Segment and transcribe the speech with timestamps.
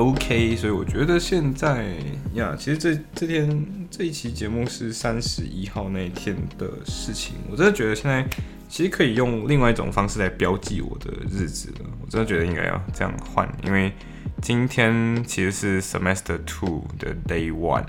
[0.00, 1.94] OK，所以我觉得现在
[2.32, 7.34] 呀，其实这这天这一期节目是三十一号那一天的事情。
[7.50, 8.26] 我真的觉得现在
[8.66, 11.90] 其实可以用另外一种方式来标记我的日子了。
[12.00, 13.92] 我真的觉得应该要这样换，因为
[14.40, 17.84] 今天其实是 semester two 的 day one，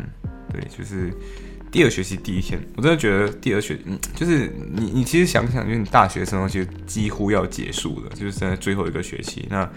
[0.52, 1.14] 对，就是
[1.72, 2.62] 第二学期第一天。
[2.76, 9.70] 我真的觉得第二学，嗯，就是你你其实想想，就是你大学生其实几乎要结束了，就是在最后一个学期那。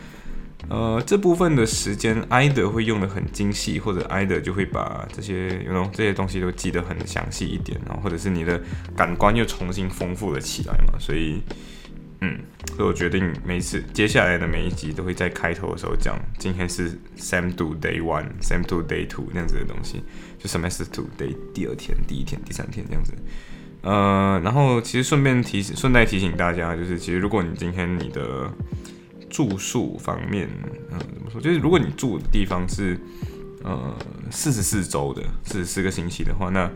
[0.70, 8.59] 呃，这部分的时间，，either 会用的很精细，或者 either 就会把这些，有种这些东西都记得很详细一点，然后或者是你的
[8.96, 11.42] 感官又重新丰富了起来嘛，所以，
[12.23, 12.38] 嗯，
[12.74, 20.02] 所以我决定每次接下来的每一集都会在开头的时候讲，今天是 Sam Two Day One，Sam Two Day Two 那样子的东西，
[20.38, 23.12] 就 Semester Two Day 第二天、第一天、第三天这样子。
[23.82, 28.51] 呃，然后其实顺便提醒，顺带提醒大家，就是其实如果你今天你的
[29.35, 30.49] 住宿方面，
[30.93, 31.40] 嗯，怎么说？
[31.40, 32.96] 就是如果你住的地方是，
[33.65, 33.93] 呃，
[34.30, 36.71] 四十四周的，四十四个星期的话，那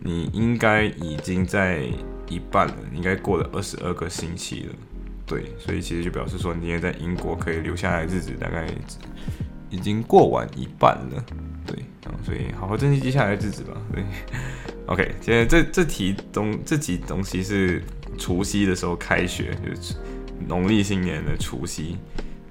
[0.00, 1.84] 你应该已经在
[2.28, 4.74] 一半了，应该过了二十二个星期了。
[5.24, 8.66] 对，所以其实就表示说，你今天在英国可以留下来日子，大概
[9.70, 11.24] 已经过完一半了。
[11.64, 11.84] 对，
[12.24, 13.80] 所以好好珍惜接下来的日子吧。
[13.92, 14.02] 对，
[14.92, 17.80] OK，现在这这题东这几东西是
[18.18, 19.94] 除夕的时候开学，就是。
[20.48, 21.96] 农历新年的除夕，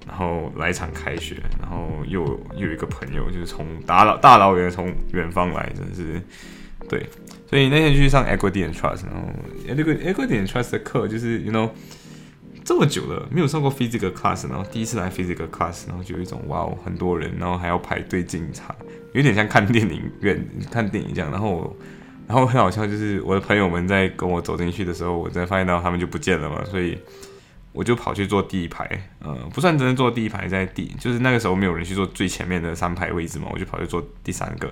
[0.07, 2.23] 然后来场开学，然后又
[2.55, 6.21] 又有一个朋友，就是从大老大老远从远方来，真是
[6.89, 7.07] 对，
[7.49, 9.29] 所以那天去上 Equity and Trust，然后
[9.67, 11.69] 那个 Equity and Trust 的课就是，you know，
[12.65, 18.75] 这么久了没有上过 physical class，然后第一次来 physical class，然后就有一种哇哦，很多人，然后还要排队进场，
[19.13, 21.75] 有点像看电影院看电影这样，然后
[22.27, 26.97] 然后很好笑，就是我的朋友们在跟我走进去的时候，我才发现到他们就不见了嘛，所以。
[27.73, 28.85] 我就跑去坐第一排，
[29.19, 34.67] 呃，不算真的坐第一排，在第就是那个时候没有人去坐最前面的三排位置嘛，我就跑去坐第三个。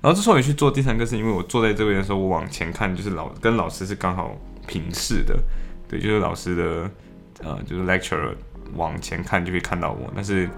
[0.00, 5.36] 然后之所以去坐第三个，是因为我坐在这边的时候，我往前看，就是老跟老师是刚好平视的，
[5.88, 6.90] 对，就是老师的，
[7.42, 8.34] 呃，就是 lecturer
[8.74, 10.12] 往前看就会看到我。
[10.14, 10.48] 但是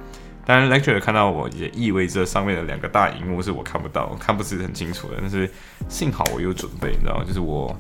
[0.45, 5.15] 当然 lecturer 看到我也意味着上面的两个大荧幕是我看不到，看不是很清楚的。
[5.21, 5.49] 但是
[5.89, 7.25] 幸好我有准备，你知道吗？
[7.25, 7.75] 就是我。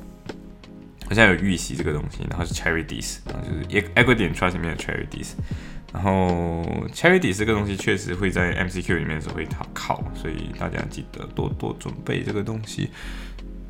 [1.09, 5.35] 好像有预习这个东西，然后是 Cherry Dis，然后就是 Equity Trust 里面的 Cherry Dis，
[5.93, 6.63] 然后
[6.93, 12.91] Cherry Dis 这个东西确实会在 MCQ 里面是会考，所以大家记得多多准备这个东西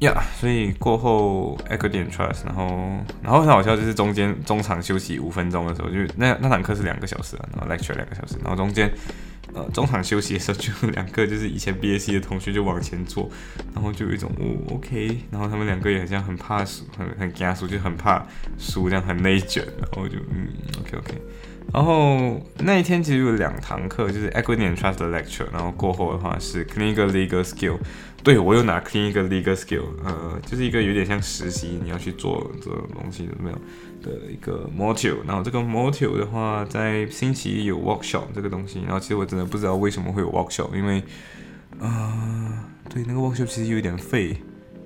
[0.01, 0.15] 呀。
[0.41, 2.67] 所以过后 Equity Trust，然后
[3.23, 8.91] 然后很好笑，就是中间中场休息五分钟的时候，就那那堂课是两个小时啊，然后 Lecture 两个小时，然后中间。
[9.55, 13.31] 呃，中场休息的时候，就两个就是以前 BAC 的同学就往前坐，
[13.75, 18.27] 然后就有一种哦 OK，然后他们两个也很像很怕输，很很惊输，就很怕
[18.59, 20.49] 输，这样很内卷，然后就嗯
[20.81, 21.15] OK OK，
[21.72, 27.78] 然后那一天其实有两堂课，就是 Equity and Trust lecture，然后过后的话是 Clinical Legal Skill，
[28.22, 33.59] 对我又拿 Clinical Legal Skill，呃，就是一个有点像实习，你要去做这种东西，没有？
[34.03, 41.03] 的一个 module，然后这个 module 的话，在星期一有 workshop 这个东西，然后其实我真的不知道为什么会有 workshop，因为，
[41.81, 44.37] 啊，对，那个 workshop 其实有点废，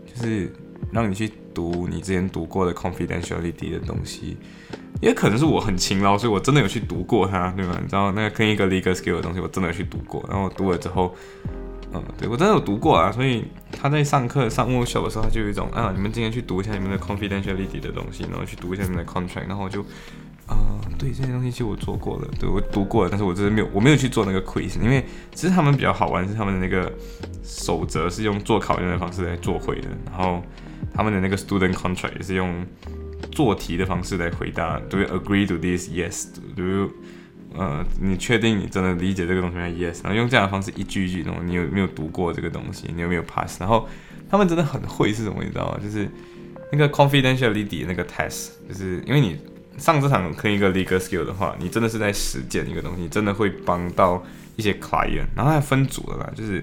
[0.06, 0.50] 就是
[0.92, 4.36] 让你去读你之前读过的 confidentiality 的东西，
[5.00, 7.78] 也可能是我很勤劳，所以我真的有去读过它，对吧？
[7.80, 11.14] 你知道那个跟一个 legal skill 的东西，我真的有去读过，然后我读了之后。
[11.92, 19.84] 嗯，对我真的有读过啊，所以他在上课上 workshop 的时候，他就有一种啊，你们今天去读一下你们的 confidentiality 的东西，然后去读一下你们的 contract，然后我就，
[21.00, 25.02] 对这些东西其实我做过了，对我读过了，但是我真的没有，我没有去做那个 quiz，因为
[25.34, 26.92] 其实他们比较好玩是他们的那个
[27.42, 30.42] 守则是用做考验的方式来做会的，然后
[30.92, 32.66] 他们的那个 student contract 也是用
[33.32, 35.88] 做题的方式来回答，Do you agree to this?
[35.88, 36.90] Yes，Do you?
[37.52, 42.88] 呃，你确定你真的理解这个东西吗？Yes，然后用这样的方式一句一句弄，你有没有读过这个东西？
[42.94, 43.60] 你有没有 pass？
[43.60, 43.88] 然后
[44.30, 45.42] 他们真的很会是什么？
[45.42, 45.80] 你知道吗？
[45.82, 46.08] 就是
[46.70, 49.36] 那个 confidentiality 那个 test，就是因为你
[49.80, 54.22] 上这场跟一个 legal skill 的话，你真的是在实践一个东西，真的会帮到
[54.54, 55.26] 一些 client。
[55.34, 56.62] 然后还分组的啦，就是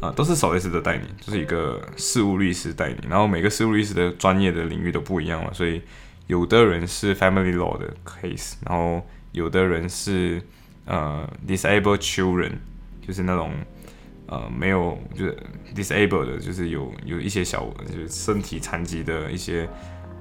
[0.00, 2.96] 啊，都是守律师的带你，就是一个事务律师带你。
[3.08, 5.82] 然后每个事务律师的专业的领域都不一样嘛，所以
[6.26, 9.06] 有的人是 family law 的 case，然后。
[9.32, 10.40] 有的人是
[10.86, 12.52] 呃 disabled children，
[13.06, 13.52] 就是那种
[14.28, 15.36] 呃没有就是
[15.74, 19.68] disabled 的，就是有有一些小就是身体残疾的一些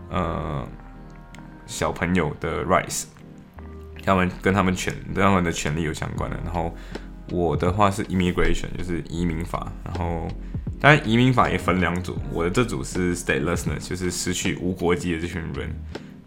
[0.09, 0.67] 呃
[1.65, 3.05] 小朋友的 rights，
[4.03, 6.37] 他们跟他们权他们的权利有相关的。
[6.43, 6.75] 然后
[7.31, 9.71] 我的话是 immigration，就是移民法。
[9.83, 10.27] 然后
[10.79, 15.73] 当然移民法也分两组，我的这组是 statelessness，就是失去无国籍的这群人。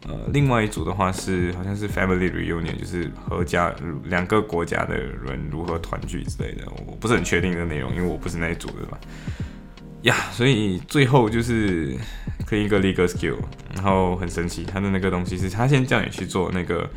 [0.06, 3.74] 呃，另外一组的话是好像是 family reunion，就是和家
[4.04, 8.96] 两个国家的人如何团聚之类的，我不是很确定的内容，因为我不是那一组的嘛。
[10.02, 11.96] 呀，所以最后就是
[12.46, 13.36] 可以一个 legal skill，
[13.74, 16.88] 然后很神奇，他的那个东西是他先叫你去做那个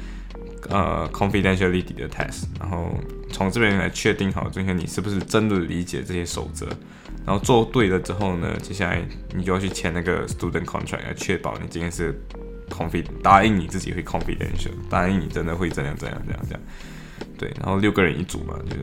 [0.69, 2.93] 呃 confidentiality 的 test，然后
[3.31, 6.67] 从这边来确定好，今天你是不是真的理解这些守则，
[7.25, 9.01] 然后做对了之后呢，接下来
[9.35, 12.19] 你就要去签那个 student contract 来确保你今天是。
[12.71, 16.61] confid 答应你自己会 confidential，答应你真的会怎样怎样怎样这样，
[17.37, 18.81] 对，然后六个人一组嘛，就是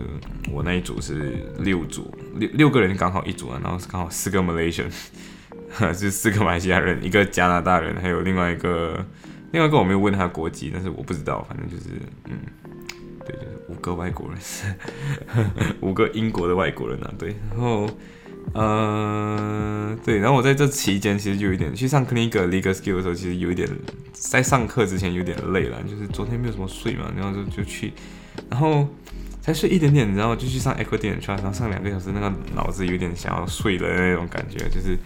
[0.50, 4.90] 我那一组是六组，六六个人刚好一组啊，然后是刚好四个 Malaysian，
[5.94, 9.05] 是四个马来西亚人，一个加拿大人，还有另外一个
[9.52, 11.90] 另外一个我没有问他国籍，但是我不知道，反正就是
[12.25, 12.38] 嗯，
[13.26, 14.38] 对，就是五个外国人，
[15.81, 17.88] 五个英国的外国人啊，对，然后。
[18.55, 23.69] 呃，对，然后我在这期间其实就有点去上 clinic legal skill 的时候，其实有一点
[24.11, 27.93] 在上课之前有点累了，就是昨天没有什么睡嘛，然后就就去，
[28.50, 28.88] 然后
[29.40, 34.99] 才睡一点点，然后就去上 equity trust，然后上两个小时，那个脑子有点想要睡的那种感觉，就是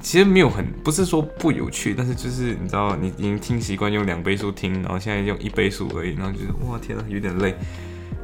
[0.00, 7.54] 其实没有很不是说不有趣，但是就是你知道你已经听习惯用两倍速听，然后现在用一倍速而已，然后就是哇天呐，有点累。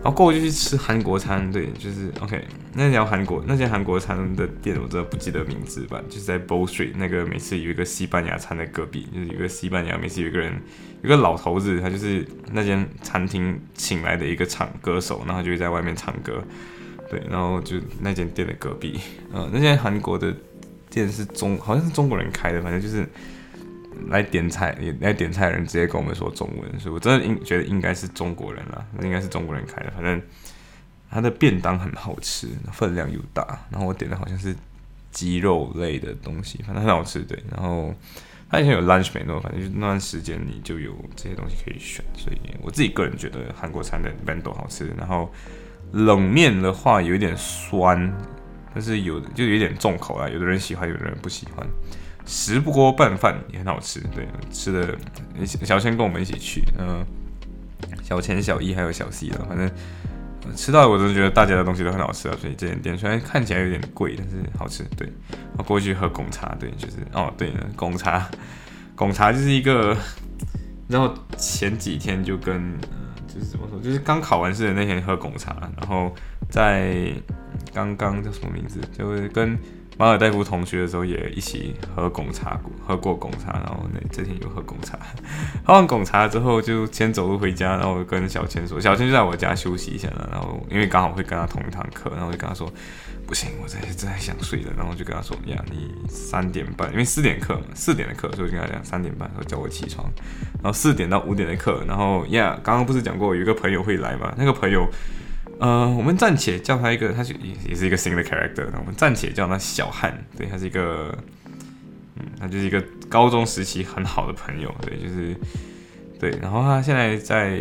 [0.07, 2.41] 然后过后就去吃韩国餐，对，就是 OK。
[2.75, 10.63] 那条韩国那间韩国餐的店，我真的不记得名字吧，就是在 Bow Street 那个每次有一个西班牙餐的隔壁，就是有个西班牙，每次有一个人，
[11.03, 16.41] 有个老头子，他就是那间餐厅请来的一个唱歌手，然后就会在外面唱歌，
[17.11, 19.01] 对，然后就那间店的隔壁，
[19.33, 20.33] 呃，那间韩国的
[20.89, 23.05] 店是中，好像是中国人开的，反正就是。
[24.09, 29.91] 来点菜，来点菜的人直接跟我们说中文，所以我真的应觉得应该是中国人了，应该是中国人开的。
[29.91, 30.21] 反正
[31.11, 34.55] 他的便当很好吃，分量又大，然后我点的好像是
[35.11, 37.21] 鸡肉类的东西，反正很好吃。
[37.21, 37.95] 对，然后
[38.51, 44.93] 他以前有 lunch menu，反正就那段时间你就有这些东西可以选，所以我自己个人觉得韩国餐的 bento 好吃。
[44.99, 45.33] 然后
[45.93, 48.13] 冷面的话有一点酸，
[48.75, 51.67] 但是有就有点重口啊，有的人喜欢，有的人不喜欢。
[52.27, 54.99] 石锅拌饭也很好吃，对，吃的
[55.65, 57.05] 小千跟我们一起去，嗯，
[58.03, 59.71] 小千、小一还有小 C 了，反正
[60.57, 64.85] 吃到我真的觉得大家的东西都很好吃啊，所以这间店虽然看起来有点贵，但是好吃。
[64.97, 65.09] 对，
[65.57, 68.29] 我过去喝贡茶，对，就是哦，对，贡茶，
[68.95, 69.97] 贡茶就是一个，
[70.89, 72.77] 然后前几天就跟，
[73.27, 76.15] 就是怎么说，就是刚考完试的那天喝贡茶，然后
[76.49, 77.13] 在
[77.77, 79.59] 刚刚叫什么名字，就是跟。
[79.99, 84.99] 马尔代夫同学的时候也一起喝贡茶，喝过贡茶，然后那这天又喝贡茶。
[85.65, 90.29] 喝完贡茶之后就先走路回家，然后跟小千说，小千就在我家休息一下了。
[90.31, 92.71] 然后因为刚好会跟他同一堂课，然后就跟他说，
[93.27, 94.73] 不行，我在在想睡了。
[94.77, 100.07] 然后就跟他说，呀，你三点半，因为四点课嘛，四点的课，所以跟他讲三点半，说叫我起床。
[100.63, 104.35] 然后四点到五点的课，然后呀，刚刚不是讲过有一个朋友会来嘛？
[104.37, 104.87] 那个朋友。
[105.59, 108.67] 呃，我们暂且叫他一个，他是也也是一个新的 character。
[108.79, 111.17] 我们暂且叫他小汉，对他是一个，
[112.17, 115.35] 嗯，他就是一个高中时期很好的朋友，对，就是
[116.21, 116.31] 对。
[116.43, 117.59] 然后他现在在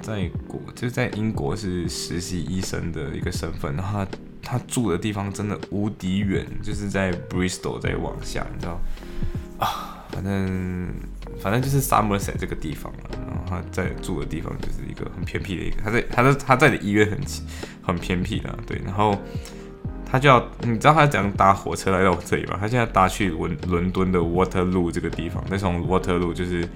[0.00, 3.76] 在国，就是在英国是实习医生的一个身份。
[3.76, 4.08] 然后他
[4.42, 8.80] 他住的地方真的无敌远，就是在 Bristol 在往下，你知道
[9.58, 10.88] 啊，反正。
[11.38, 17.18] 反正就是 Somerset 这个地方了，然后他在住的地方就是一个很偏僻的一个，他在他在他在的医院很
[17.82, 19.16] 很偏僻的，对，然后
[20.10, 22.56] 他就要你知道他怎样搭火车来到我这里吗？
[22.58, 26.66] 他现在搭去伦伦敦的 Waterloo 这个地方，再从 Waterloo 就是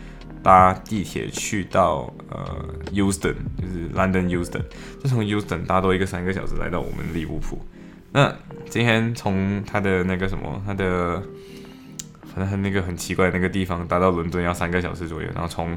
[0.43, 4.63] 搭地铁去到呃 Euston，就是 London Euston，
[5.03, 7.59] 再从 Euston 搭多一个三个小时来到我们利物浦。
[8.13, 8.31] 那
[8.69, 11.23] 今天从他的那个什么他的。
[12.35, 15.77] 反正他那个很奇怪的那个地方，搭到伦敦要三个小时左右，然后从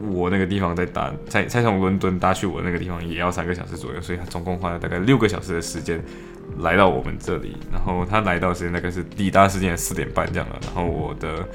[0.00, 6.02] 我那个地方再搭，再再从伦敦搭去我那个地方也要三个小时左右，所以他总共花了大概六个小时的时间
[6.58, 7.56] 来到我们这里。
[7.72, 10.58] 然后他来到时间大概是抵达时间四点半这样了。
[10.62, 11.48] 然后我的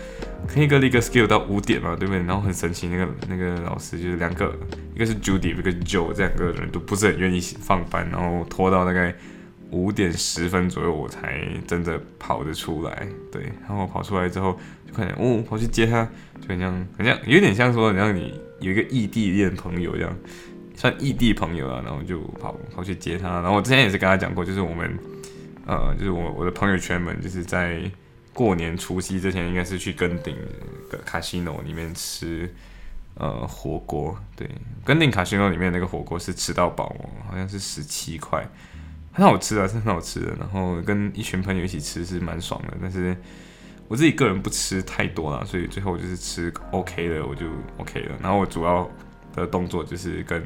[0.47, 2.23] 可以跟一个 skill 到五点嘛，对不对？
[2.23, 4.55] 然后很神奇，那个那个老师就是两个，
[4.95, 9.13] 一个是 Judy，一个 Joe，这两个人都不是很愿意放班，然后拖到大概。
[9.71, 13.07] 五点十分左右，我才真的跑得出来。
[13.31, 16.07] 对，然后我跑出来之后，就看见哦，跑去接他，
[16.41, 20.15] 就很像，很像，有点像说，你像你有一个异地恋朋友一样，
[20.75, 23.27] 算异地朋友啊，然后就跑跑去接他。
[23.41, 24.97] 然后我之前也是跟他讲过，就是我们
[25.67, 27.79] 呃，就是我我的朋友圈们，就是在
[28.33, 30.35] 过年除夕之前，应该是去跟顶
[30.89, 32.51] 的卡西诺里面吃
[33.15, 34.17] 呃火锅。
[34.35, 34.49] 对，
[34.83, 38.47] 跟顶卡西诺里面那个火锅是吃到饱哦，好像是十七块，
[39.11, 40.35] 很好吃啊，是很好吃的。
[40.39, 43.15] 然后跟一群朋友一起吃是蛮爽的，但是
[43.87, 47.45] 我自己个人不吃太多了，所以最后就是吃 OK 的，我就
[47.77, 48.15] OK 了。
[48.21, 48.89] 然后我主要
[49.35, 50.43] 的动作就是跟，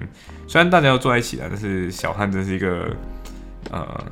[0.48, 2.96] 虽然大家要坐在一起啊，但是小汉真是一个
[3.72, 4.12] 呃。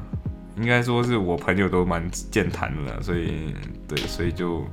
[0.57, 3.55] 应该说是我朋友都蛮健谈的，所以
[3.87, 4.67] 对，所以就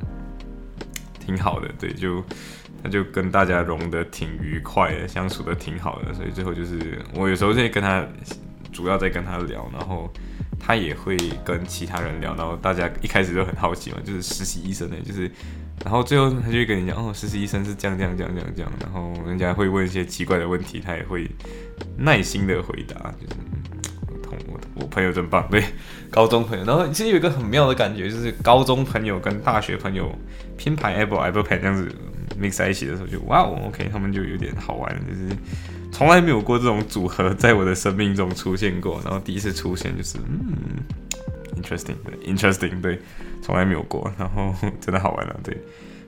[1.20, 2.22] 挺好的，对，就
[2.82, 8.04] 他就跟大家融的挺愉快的，相处的挺好的，所以最后就是我有时候在跟他
[8.78, 10.08] 主要在跟他聊，然后
[10.56, 15.28] 他也会跟其他人聊，然后大家一开始就很好奇嘛，就是实习医生呢，就是
[15.82, 21.28] 然后最后他就会跟你讲，哦，实习医生是这样这样这样这样这样，然后人家会问一些奇怪的问题，他也会
[21.96, 23.34] 耐心的回答，就是。
[24.80, 25.60] 我朋友真棒，对，
[26.08, 30.16] 高中朋友，然后其实有一个很妙的感觉，就是高中朋友跟大学朋友
[30.56, 31.92] 拼盘 Apple Apple Pen 这样子
[32.40, 35.36] mix 在一起的时候，就哇哦，OK，他们就有点好玩，就是
[35.98, 40.78] 从来没有过这种组合在我的生命中出现过，然后第一次出现就是嗯
[41.60, 43.00] ，interesting，interesting，对，
[43.42, 45.60] 从来没有过，然后真的好玩了，对，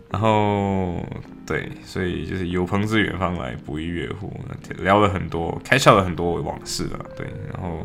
[0.08, 1.04] 然后
[1.44, 4.32] 对，所以就是有朋自远方来，不亦乐乎，
[4.78, 7.84] 聊了很多，开窍了很多往事啊，对，然后。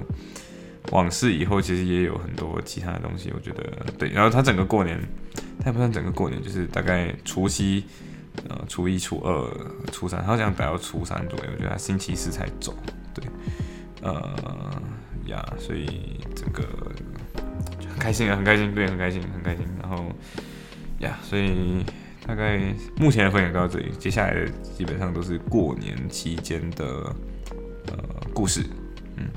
[0.92, 3.64] 往事以后其实也有很多其他的东西，我觉得
[3.98, 4.08] 对。
[4.10, 5.02] 然后他整个过年，
[5.58, 7.84] 他也不算整个过年，就是大概除夕、
[8.50, 9.50] 呃初一、初二、
[9.92, 12.76] 初三，好像待到初三左右，我觉得他星期四才走。
[13.14, 13.26] 对，
[14.02, 14.82] 呃
[15.26, 16.64] 呀，所以整个
[17.90, 19.66] 很开心啊，很开心，对，很开心，很开心。
[19.82, 20.06] 然后
[21.00, 21.84] 呀，所以
[22.26, 22.60] 大概
[22.98, 26.86] 目前的分享到这里，接下来的基本上都是过年期间的
[27.88, 27.98] 呃
[28.34, 28.64] 故事，
[29.18, 29.28] 嗯。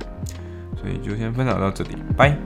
[0.80, 2.38] 所以就先分享到这里，拜。